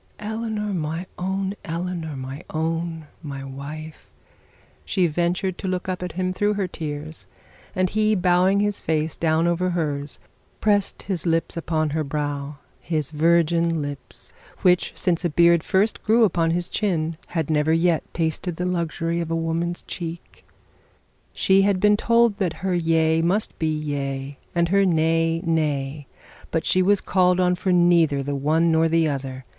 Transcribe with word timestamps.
'Eleanor, 0.19 0.73
my 0.73 1.05
own 1.19 1.53
Eleanor, 1.63 2.15
my 2.15 2.41
own, 2.49 3.05
my 3.21 3.43
wife!' 3.43 4.09
She 4.83 5.05
ventured 5.05 5.59
to 5.59 5.67
look 5.67 5.87
at 5.87 6.13
him 6.13 6.33
through 6.33 6.55
her 6.55 6.67
tears, 6.67 7.27
and 7.75 7.87
he, 7.87 8.15
bowing 8.15 8.61
his 8.61 8.81
face 8.81 9.15
down 9.15 9.45
over 9.45 9.69
hers, 9.69 10.17
pressed 10.59 11.03
his 11.03 11.27
lips 11.27 11.55
upon 11.55 11.91
her 11.91 12.03
brow; 12.03 12.57
his 12.79 13.11
virgin 13.11 13.79
lips, 13.83 14.33
which 14.63 14.91
since 14.95 15.23
a 15.23 15.29
beard 15.29 15.63
first 15.63 16.01
grew 16.03 16.23
upon 16.23 16.49
his 16.49 16.67
chin, 16.67 17.15
had 17.27 17.51
never 17.51 17.71
yet 17.71 18.01
tasted 18.11 18.55
the 18.55 18.65
luxury 18.65 19.21
of 19.21 19.29
a 19.29 19.35
woman's 19.35 19.83
cheek. 19.83 20.43
She 21.31 21.61
had 21.61 21.79
been 21.79 21.95
told 21.95 22.37
that 22.39 22.53
her 22.65 22.73
yea 22.73 23.21
must 23.21 23.59
be 23.59 23.67
yea, 23.71 24.39
or 24.55 24.63
her 24.67 24.83
nay, 24.83 25.41
nay; 25.45 26.07
but 26.49 26.65
she 26.65 26.81
was 26.81 27.01
called 27.01 27.39
on 27.39 27.53
for 27.53 27.71
neither 27.71 28.23
the 28.23 28.33
one 28.33 28.71
nor 28.71 28.89
the 28.89 29.07
other. 29.07 29.45